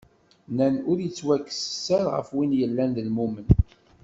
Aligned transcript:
Nnan 0.51 0.75
ur 0.89 0.97
yettwakkes 1.01 1.59
sser, 1.73 2.05
ɣef 2.15 2.27
win 2.35 2.57
yellan 2.59 2.91
d 2.95 2.97
lmumen. 3.07 3.47